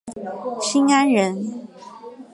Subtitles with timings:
[0.63, 1.67] 新安人。